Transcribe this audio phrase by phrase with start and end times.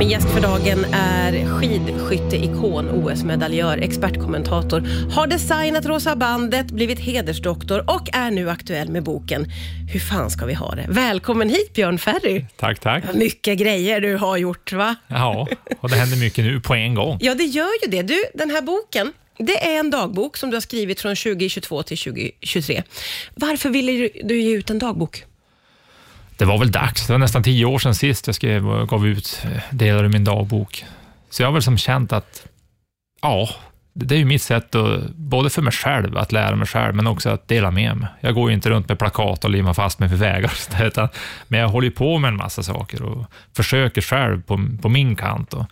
[0.00, 4.80] Min gäst för dagen är skidskytteikon, OS-medaljör, expertkommentator,
[5.14, 9.46] har designat Rosa bandet, blivit hedersdoktor och är nu aktuell med boken
[9.92, 10.86] Hur fan ska vi ha det?
[10.88, 12.44] Välkommen hit Björn Ferry.
[12.56, 13.04] Tack, tack.
[13.14, 14.96] Mycket grejer du har gjort va?
[15.08, 15.48] Ja,
[15.80, 17.18] och det händer mycket nu på en gång.
[17.20, 18.02] Ja, det gör ju det.
[18.02, 21.98] Du, den här boken, det är en dagbok som du har skrivit från 2022 till
[21.98, 22.82] 2023.
[23.34, 25.24] Varför ville du, du ge ut en dagbok?
[26.38, 27.06] Det var väl dags.
[27.06, 30.08] Det var nästan tio år sedan sist jag skrev och gav ut eh, delar ur
[30.08, 30.84] min dagbok.
[31.30, 32.46] Så jag har väl som känt att,
[33.22, 33.48] ja,
[33.92, 37.06] det är ju mitt sätt, att, både för mig själv, att lära mig själv, men
[37.06, 38.08] också att dela med mig.
[38.20, 41.08] Jag går ju inte runt med plakat och limmar fast mig för vägar, utan,
[41.48, 43.26] men jag håller ju på med en massa saker och
[43.56, 45.54] försöker själv på, på min kant.
[45.54, 45.66] Och,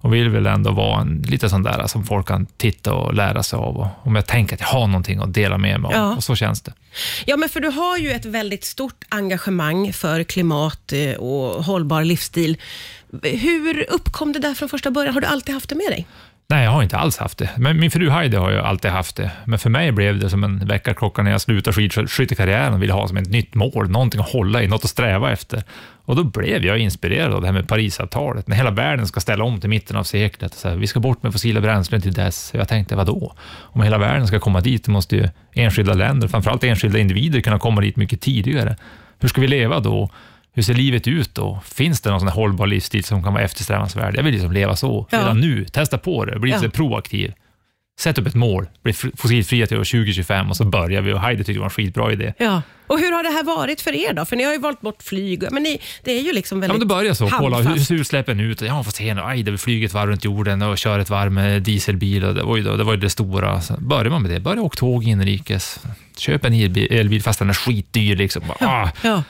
[0.00, 3.42] och vill väl ändå vara en, lite sån där som folk kan titta och lära
[3.42, 3.76] sig av.
[3.76, 6.00] Och, om jag tänker att jag har någonting att dela med mig av.
[6.00, 6.16] Ja.
[6.16, 6.72] Och så känns det.
[7.26, 12.04] Ja, men för du har ju ett väldigt stort engagemang för klimat eh, och hållbar
[12.04, 12.56] livsstil.
[13.22, 15.14] Hur uppkom det där från första början?
[15.14, 16.06] Har du alltid haft det med dig?
[16.48, 17.50] Nej, jag har inte alls haft det.
[17.56, 19.30] Men min fru Heidi har ju alltid haft det.
[19.44, 23.08] Men för mig blev det som en väckarklocka när jag slutade skidskyttekarriären och ville ha
[23.08, 25.62] som ett nytt mål, någonting att hålla i, något att sträva efter.
[26.04, 29.44] Och då blev jag inspirerad av det här med Parisavtalet, när hela världen ska ställa
[29.44, 30.54] om till mitten av seklet.
[30.54, 32.52] Så här, vi ska bort med fossila bränslen till dess.
[32.54, 33.34] Jag tänkte, vadå?
[33.48, 37.80] Om hela världen ska komma dit, måste ju enskilda länder, framförallt enskilda individer, kunna komma
[37.80, 38.76] dit mycket tidigare.
[39.18, 40.10] Hur ska vi leva då?
[40.56, 41.60] Hur ser livet ut då?
[41.64, 44.16] Finns det någon sån hållbar livsstil som kan vara eftersträvansvärd?
[44.16, 45.18] Jag vill liksom leva så ja.
[45.18, 45.64] redan nu.
[45.64, 46.56] Testa på det, bli ja.
[46.56, 47.32] lite proaktiv.
[48.00, 51.12] Sätt upp ett mål, bli fossilfria till år 2025 och så börjar vi.
[51.12, 52.32] Och Heidi tyckte det var en skitbra idé.
[52.38, 52.62] Ja.
[52.86, 54.24] Och hur har det här varit för er då?
[54.24, 56.78] För ni har ju valt bort flyg, men ni, det är ju liksom väldigt Ja,
[56.78, 57.28] men det börjar så.
[57.28, 58.60] Kolla, hur ser utsläppen ut?
[58.60, 59.22] Ja, får se nu.
[59.24, 62.24] Aj, det flyga ett varv runt jorden och köra ett varv med dieselbil.
[62.24, 63.60] Och det, oj då, det var ju det stora.
[63.60, 65.80] Så börjar man med det, börja åka tåg inrikes.
[66.16, 68.16] Köp en elbil, elbil fast den är skitdyr.
[68.16, 68.42] Liksom.
[68.60, 68.66] Ja.
[68.66, 68.90] Ah.
[69.02, 69.22] Ja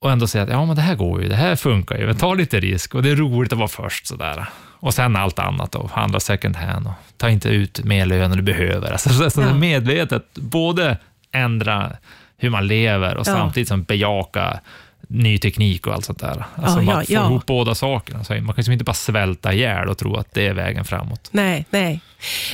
[0.00, 2.34] och ändå säga att ja, men det här går ju, det här funkar ju, ta
[2.34, 4.06] lite risk och det är roligt att vara först.
[4.06, 4.46] Sådär.
[4.80, 8.36] Och sen allt annat då, handla second hand och ta inte ut mer lön än
[8.36, 8.90] du behöver.
[8.92, 9.54] Alltså, så, så ja.
[9.54, 10.96] medvetet både
[11.32, 11.92] ändra
[12.36, 13.32] hur man lever och ja.
[13.32, 14.60] samtidigt som bejaka
[15.08, 16.44] ny teknik och allt sånt där.
[16.54, 17.26] Alltså ja, man ja, får ja.
[17.26, 18.24] ihop båda sakerna.
[18.24, 21.28] Så man kan liksom inte bara svälta ihjäl och tro att det är vägen framåt.
[21.32, 22.00] Nej, nej.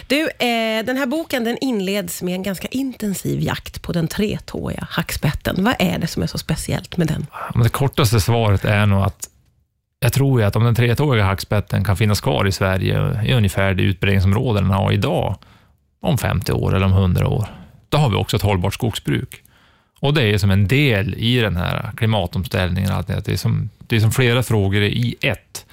[0.07, 4.87] Du, eh, den här boken den inleds med en ganska intensiv jakt på den tretåiga
[4.91, 5.65] hackspetten.
[5.65, 7.27] Vad är det som är så speciellt med den?
[7.63, 9.29] Det kortaste svaret är nog att
[10.01, 13.75] jag tror ju att om den tretåiga hackspetten kan finnas kvar i Sverige i ungefär
[13.75, 15.37] det utbredningsområde den har idag,
[16.01, 17.47] om 50 år eller om 100 år,
[17.89, 19.43] då har vi också ett hållbart skogsbruk.
[20.07, 23.97] Och det är som en del i den här klimatomställningen, att det är som, det
[23.97, 25.67] är som flera frågor i ett.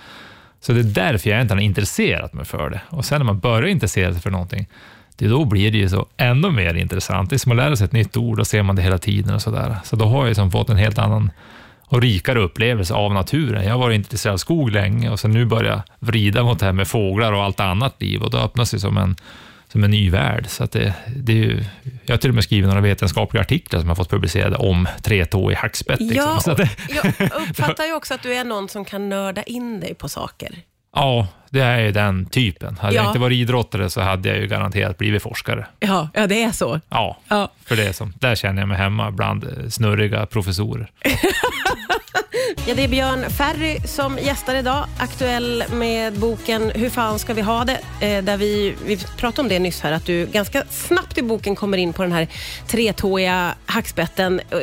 [0.61, 2.81] Så det är därför jag inte har intresserat mig för det.
[2.89, 4.67] Och sen när man börjar intressera sig för någonting,
[5.15, 7.29] det då blir det ju så ännu mer intressant.
[7.29, 9.35] Det är som att lära sig ett nytt ord, och ser man det hela tiden
[9.35, 9.75] och sådär.
[9.83, 11.31] Så då har jag liksom fått en helt annan
[11.79, 13.63] och rikare upplevelse av naturen.
[13.63, 16.65] Jag har varit intresserad av skog länge och sen nu börjar jag vrida mot det
[16.65, 19.15] här med fåglar och allt annat liv och då öppnas det som en
[19.73, 20.45] som en ny värld.
[20.47, 21.63] Så att det, det är ju,
[22.05, 25.55] jag har till och med skrivit några vetenskapliga artiklar som jag fått publicerade om tretåig
[25.55, 25.99] hackspett.
[25.99, 26.41] Liksom.
[26.45, 29.93] Ja, det, jag uppfattar ju också att du är någon som kan nörda in dig
[29.93, 30.55] på saker.
[30.95, 32.77] Ja, det är ju den typen.
[32.77, 33.01] Hade ja.
[33.01, 35.67] jag inte varit idrottare så hade jag ju garanterat blivit forskare.
[35.79, 36.79] Ja, ja det är så.
[36.89, 37.51] Ja, ja.
[37.65, 40.91] för det är som, där känner jag mig hemma bland snurriga professorer.
[42.67, 47.41] Ja, det är Björn Ferry som gästar idag, aktuell med boken Hur fan ska vi
[47.41, 47.79] ha det?
[48.01, 51.55] Eh, där vi, vi pratade om det nyss här, att du ganska snabbt i boken
[51.55, 52.27] kommer in på den här
[52.67, 54.39] tretåiga hackspetten.
[54.39, 54.57] Eh,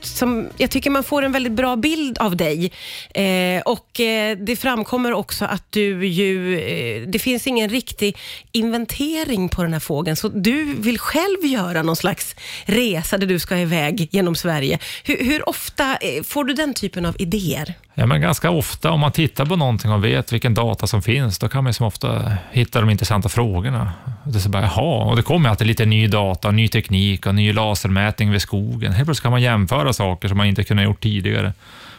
[0.00, 2.72] som jag tycker man får en väldigt bra bild av dig.
[3.14, 8.16] Eh, och eh, Det framkommer också att du ju, eh, det finns ingen riktig
[8.52, 13.38] inventering på den här fågeln, så du vill själv göra någon slags resa där du
[13.38, 14.78] ska iväg genom Sverige.
[15.04, 17.74] Hur, hur ofta eh, får du den typen av idéer?
[17.94, 21.38] Ja, men ganska ofta, om man tittar på någonting och vet vilken data som finns,
[21.38, 23.92] då kan man som ofta hitta de intressanta frågorna.
[24.24, 27.34] Det är så bara, jaha, och det kommer alltid lite ny data, ny teknik och
[27.34, 28.92] ny lasermätning vid skogen.
[28.92, 31.52] Helt plötsligt kan man jämföra saker som man inte kunnat gjort tidigare.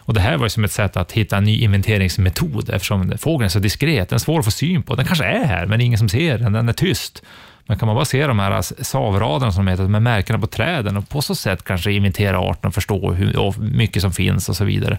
[0.05, 3.49] Och Det här var som ett sätt att hitta en ny inventeringsmetod, eftersom fågeln är
[3.49, 4.09] så diskret.
[4.09, 4.95] Den är svår att få syn på.
[4.95, 6.53] Den kanske är här, men ingen som ser den.
[6.53, 7.23] Den är tyst.
[7.65, 11.09] Men kan man bara se de här savraderna som heter, med märkena på träden och
[11.09, 14.97] på så sätt kanske inventera arten och förstå hur mycket som finns och så vidare.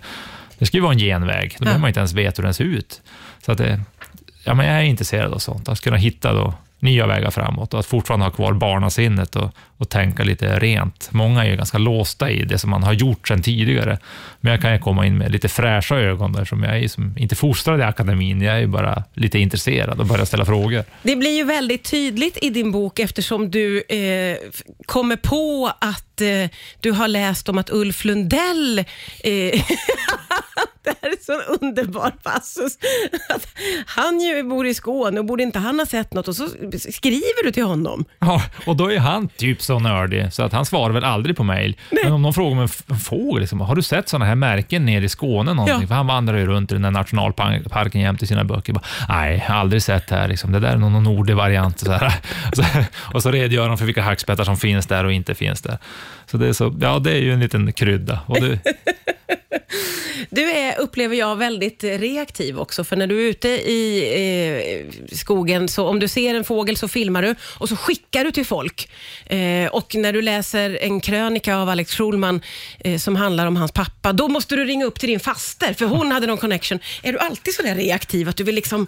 [0.59, 1.51] Det ju vara en genväg.
[1.51, 1.65] Då ja.
[1.65, 3.03] behöver man inte ens veta hur den ser ut.
[3.47, 3.81] Så att det,
[4.45, 5.69] ja, men jag är intresserad av sånt.
[5.69, 9.89] Att kunna hitta då nya vägar framåt och att fortfarande ha kvar barnasinnet och, och
[9.89, 11.09] tänka lite rent.
[11.13, 13.99] Många är ju ganska låsta i det som man har gjort sedan tidigare,
[14.41, 17.37] men jag kan ju komma in med lite fräscha ögon eftersom jag är som, inte
[17.37, 20.85] fostrad i akademin, jag är bara lite intresserad och börjar ställa frågor.
[21.03, 24.37] Det blir ju väldigt tydligt i din bok eftersom du eh,
[24.87, 26.51] kommer på att eh,
[26.81, 28.85] du har läst om att Ulf Lundell eh,
[30.85, 32.79] Det här är så en underbar passus.
[33.29, 33.47] Att
[33.87, 36.49] han ju bor i Skåne och borde inte han ha sett något och så
[36.79, 38.05] skriver du till honom.
[38.19, 41.45] Ja, och då är han typ så nördig så att han svarar väl aldrig på
[41.45, 41.77] mejl.
[42.05, 44.35] Men om någon frågar om en f- en fågel, liksom, har du sett sådana här
[44.35, 45.81] märken nere i Skåne någonting?
[45.81, 45.87] Ja.
[45.87, 48.73] För han vandrar ju runt i den där nationalparken jämt i sina böcker.
[48.73, 50.29] Bara, Nej, aldrig sett här.
[50.29, 50.53] Liksom.
[50.53, 51.79] Det där är någon nordig variant.
[51.79, 52.15] Så här.
[52.51, 52.65] Och, så,
[53.15, 55.79] och så redogör han för vilka hackspettar som finns där och inte finns där.
[56.27, 58.21] Så det är, så, ja, det är ju en liten krydda.
[58.27, 58.59] Och det,
[60.31, 65.69] Du är, upplever jag, väldigt reaktiv också, för när du är ute i eh, skogen,
[65.69, 68.89] så om du ser en fågel så filmar du och så skickar du till folk.
[69.27, 72.41] Eh, och när du läser en krönika av Alex Schulman
[72.81, 75.87] eh, som handlar om hans pappa, då måste du ringa upp till din faster, för
[75.87, 76.79] hon hade någon connection.
[77.03, 78.87] Är du alltid så där reaktiv, att du vill liksom...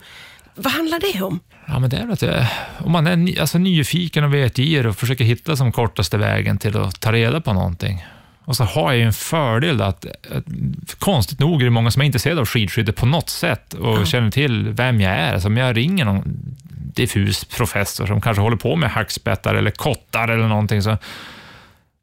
[0.58, 1.40] Vad handlar det om?
[1.66, 2.46] Ja, men det är att jag,
[2.84, 6.76] om man är ny, alltså, nyfiken och vetgir och försöker hitta som kortaste vägen till
[6.76, 8.04] att ta reda på någonting.
[8.46, 10.44] Och så har jag ju en fördel att, att
[10.98, 14.30] konstigt nog är det många som är intresserade av skidskytte på något sätt och känner
[14.30, 15.32] till vem jag är.
[15.32, 16.22] Alltså om jag ringer någon
[16.94, 20.98] diffus professor som kanske håller på med hackspettar eller kottar eller någonting, så,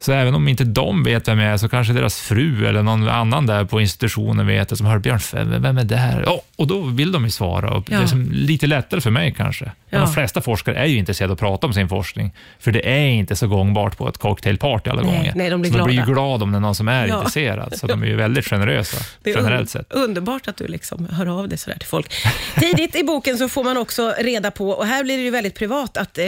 [0.04, 3.08] så även om inte de vet vem jag är, så kanske deras fru eller någon
[3.10, 5.20] annan där på institutionen vet det, som hör Björn,
[5.62, 6.24] vem är det här?
[6.26, 7.72] Ja, och då vill de ju svara.
[7.74, 8.02] Och Det Ja.
[8.02, 9.72] är som lite lättare för mig kanske.
[9.90, 10.00] Ja.
[10.00, 13.06] de flesta forskare är ju intresserade av att prata om sin forskning, för det är
[13.08, 15.34] inte så gångbart på ett cocktailparty alla Nej, gånger.
[15.36, 16.14] nej, de blir så de blir ju glada.
[16.14, 17.18] glada om det är någon som är Ja.
[17.18, 19.92] intresserad, så de är ju väldigt generösa, Det är generellt sett.
[19.94, 22.12] underbart att du liksom hör av dig sådär till folk.
[22.60, 25.56] Tidigt i boken så får man också reda på, och här blir det ju väldigt
[25.56, 26.26] privat, att eh,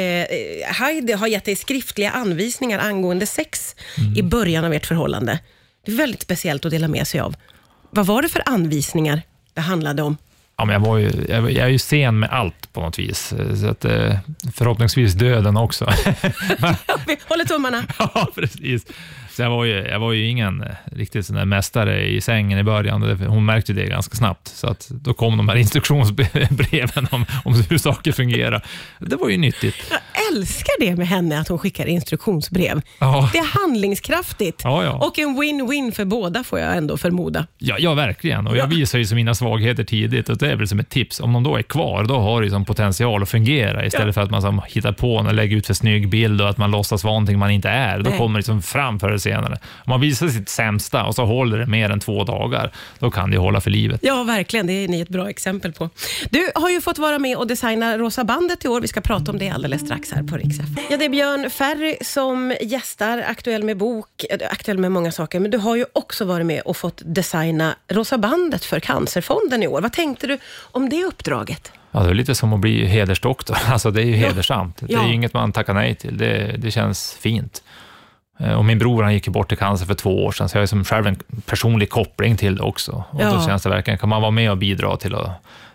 [0.80, 3.65] Heidi har gett dig skriftliga anvisningar angående sex
[4.16, 5.40] i början av ert förhållande.
[5.86, 7.36] Det är väldigt speciellt att dela med sig av.
[7.92, 9.22] Vad var det för anvisningar
[9.54, 10.18] det handlade om?
[10.58, 13.34] Ja, men jag, var ju, jag, jag är ju sen med allt på något vis,
[13.62, 14.18] så att, eh,
[14.54, 15.86] förhoppningsvis döden också.
[17.08, 17.84] Vi håller tummarna.
[18.00, 18.86] Ja, precis.
[19.36, 22.60] Så jag, var ju, jag var ju ingen eh, riktigt sån där mästare i sängen
[22.60, 23.02] i början.
[23.28, 24.48] Hon märkte det ganska snabbt.
[24.48, 28.66] Så att då kom de här instruktionsbreven om, om hur saker fungerar.
[29.00, 29.94] Det var ju nyttigt.
[30.32, 32.82] Älskar det med henne, att hon skickar instruktionsbrev.
[33.00, 34.62] Ja, Det är handlingskraftigt.
[34.64, 34.92] ja, ja.
[35.08, 37.48] Och en win-win för båda, får jag ändå förmoda.
[37.58, 38.48] ja, ja verkligen.
[38.48, 40.30] Och jag visar ju mina svagheter tidigt.
[40.30, 41.20] Och det är väl som ett tips.
[41.20, 43.86] Om de då är kvar, då har det som potential att fungera.
[43.86, 46.58] Istället för att man som hittar på och lägger ut för snygg bild och att
[46.58, 48.00] man låtsas vara någonting man inte är.
[48.00, 48.20] Då Nej.
[48.20, 49.54] kommer det liksom fram förr eller senare.
[49.86, 53.32] Om man visar sitt sämsta och så håller det mer än två dagar, då kan
[53.32, 54.00] det hålla för livet.
[54.04, 54.68] Ja, verkligen.
[54.68, 55.90] Det är ni ett bra exempel på.
[56.30, 58.82] Du har ju fått vara med och designa Rosa bandet i år.
[58.82, 60.66] Vi ska prata om det alldeles strax här på FM.
[60.90, 65.40] Ja, det är Björn Ferry som gästar, aktuell med bok, eh, aktuell med många saker.
[65.40, 69.68] Men du har ju också varit med och fått designa Rosa bandet för Cancerfonden i
[69.68, 69.82] år.
[69.82, 70.38] Vad tänkte du
[70.72, 71.72] om det uppdraget?
[71.92, 73.58] Ja, det är lite som att bli hedersdoktor.
[73.68, 74.28] Alltså, det är ju Ja.
[74.28, 74.78] hedersamt.
[74.80, 75.08] Det är Ja.
[75.08, 76.18] ju inget man tackar nej till.
[76.18, 77.64] Det, det känns fint.
[78.40, 80.62] Eh, Och min bror han gick bort i cancer för två år sedan, så jag
[80.62, 81.16] har som själv en
[81.46, 83.04] personlig koppling till det också.
[83.12, 83.32] Och Ja.
[83.34, 85.30] Då känns det verkligen, kan man vara med och bidra till att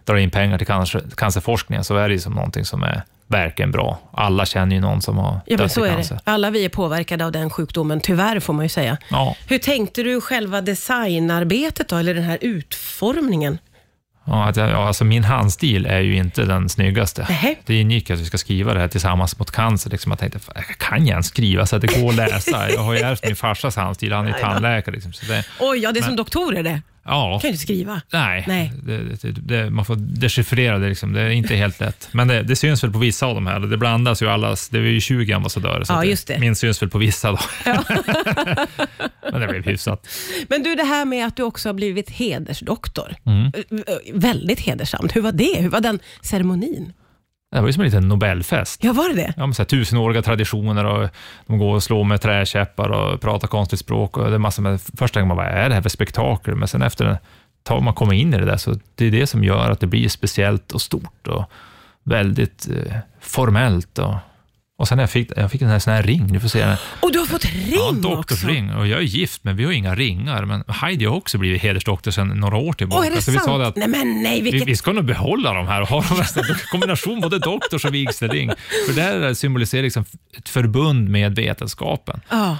[0.04, 3.70] dra in pengar till cancer, cancerforskningen, så är det ju som någonting som är verkligen
[3.70, 3.98] bra.
[4.12, 6.20] Alla känner ju någon som har Ja, dött i cancer.
[6.24, 8.96] Alla vi är påverkade av den sjukdomen, tyvärr får man ju säga.
[9.10, 13.58] Ja, Hur tänkte du själva designarbetet då, eller den här utformningen?
[14.26, 14.52] ja,
[14.86, 17.26] alltså min handstil är ju inte den snyggaste.
[17.28, 17.54] Nähä.
[17.66, 19.90] Det ingick att vi ska skriva det här tillsammans mot cancer.
[19.90, 22.70] Liksom jag tänkte, "Fan, kan jag ens skriva så att det går att läsa?
[22.70, 24.94] Jag har ju ärvt min farsas handstil, han är ju tandläkare.
[24.94, 26.82] Liksom, så det, Oj, ja, det är Men- som doktorer det.
[27.10, 28.00] Ja, kan ju inte skriva.
[28.12, 28.72] Nej, Nej.
[28.82, 30.88] Det, det, man får dechiffrera det.
[30.88, 31.12] Liksom.
[31.12, 32.08] Det är inte helt lätt.
[32.12, 33.60] Men det, det syns väl på vissa av de här.
[33.60, 34.68] Det blandas ju allas.
[34.68, 35.84] Det är ju 20 ambassadörer.
[35.84, 36.38] Så Ja, just det.
[36.38, 37.30] Min syns väl på vissa.
[37.30, 37.38] Då.
[39.32, 40.06] Men det blev hyfsat.
[40.48, 43.14] Men du, det här med att du också har blivit hedersdoktor.
[43.26, 43.52] Mm.
[44.14, 45.16] Väldigt hedersamt.
[45.16, 45.60] Hur var det?
[45.60, 46.92] Hur var den ceremonin?
[47.52, 48.84] Det var ju som en liten Nobelfest.
[48.84, 49.34] Ja, var det det?
[49.36, 51.08] Ja, men så här, tusenåriga traditioner och
[51.46, 54.16] de går och slår med träkäppar och pratar konstigt språk.
[54.16, 56.54] Och det är massor med, först tänker man, vad är det här för spektakel?
[56.54, 57.18] Men sen efter
[57.62, 59.86] tag man kommer in i det där, så det är det som gör att det
[59.86, 61.44] blir speciellt och stort och
[62.02, 63.98] väldigt eh, formellt.
[63.98, 64.14] Och,
[64.80, 66.76] och sen jag fick, jag fick en här, sån här ring, du får se.
[67.00, 68.72] Och du har fått ring Ja, doktorsring.
[68.74, 70.44] Och jag är gift, men vi har inga ringar.
[70.44, 73.00] Men Heidi har också blivit hedersdoktor sedan några år tillbaka.
[73.00, 73.46] Åh, är det så vi sant?
[73.46, 74.68] sa det att Nej, men nej, vi, vilket...
[74.68, 78.50] vi ska nog behålla de här och ha dem en kombination både doktors och vigselring.
[78.86, 80.04] För det här symboliserar liksom
[80.38, 82.20] ett förbund med vetenskapen.
[82.30, 82.56] Ja.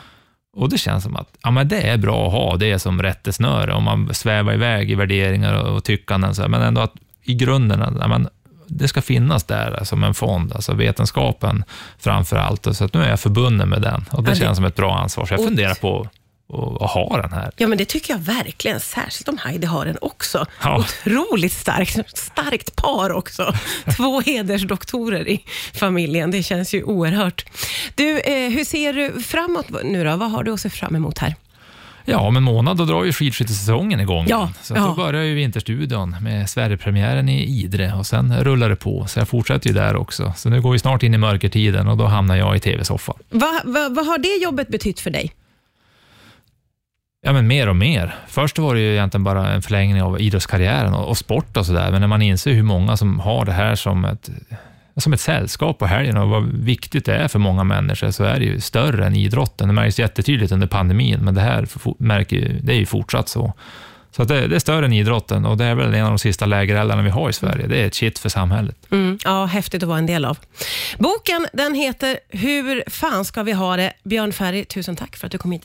[0.56, 3.72] Och det känns som att ja, men det är bra att ha det som rättesnöre
[3.72, 6.34] om man svävar iväg i värderingar och, och tyckanden.
[6.34, 6.48] Så här.
[6.48, 8.28] Men ändå att i grunden, ja, men
[8.70, 11.64] det ska finnas där som en fond, alltså vetenskapen
[11.98, 12.76] framför allt.
[12.76, 14.76] Så att nu är jag förbunden med den och det Ja, det- känns som ett
[14.76, 15.26] bra ansvar.
[15.26, 16.08] Så jag funderar på
[16.80, 17.50] att ha den här.
[17.56, 18.80] ja, men det tycker jag verkligen.
[18.80, 20.46] Särskilt om Heidi har den också.
[20.62, 20.78] Ja.
[20.78, 22.18] Otroligt starkt.
[22.18, 23.54] Starkt par också.
[23.96, 26.30] Två hedersdoktorer i familjen.
[26.30, 27.44] Det känns ju oerhört.
[27.94, 30.16] Du, eh, hur ser du framåt nu då?
[30.16, 31.34] Vad har du att se fram emot här?
[32.04, 34.26] Ja, om en månad då drar ju skidskyttesäsongen igång.
[34.28, 34.80] Ja, så ja.
[34.80, 39.06] då börjar ju Vinterstudion med Sverigepremiären i Idre och sen rullar det på.
[39.06, 40.32] Så jag fortsätter ju där också.
[40.36, 43.16] Så nu går vi snart in i mörkertiden och då hamnar jag i tv-soffan.
[43.28, 45.32] Vad, vad, vad har det jobbet betytt för dig?
[47.22, 48.14] Ja, men mer och mer.
[48.28, 51.90] Först var det ju egentligen bara en förlängning av idrottskarriären och, och sport och sådär,
[51.90, 54.30] men när man inser hur många som har det här som ett,
[54.96, 58.38] som ett sällskap på helgen och vad viktigt det är för många människor, så är
[58.38, 59.68] det ju större än idrotten.
[59.68, 61.66] Det märks jättetydligt under pandemin, men det här
[61.98, 63.54] märker ju, det är ju fortsatt så.
[64.16, 66.18] Så att det, det är större än idrotten och det är väl en av de
[66.18, 67.66] sista lägereldarna vi har i Sverige.
[67.66, 68.76] Det är ett shit för samhället.
[68.90, 70.38] Mm, ja, häftigt att vara en del av.
[70.98, 73.92] Boken den heter Hur fan ska vi ha det?
[74.04, 75.58] Björn Ferry, tusen tack för att du kom hit.